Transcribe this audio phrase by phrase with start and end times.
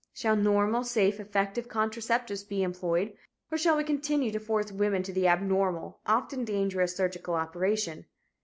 [0.15, 3.13] Shall normal, safe, effective contraceptives be employed,
[3.51, 8.07] or shall we continue to force women to the abnormal, often dangerous surgical operation?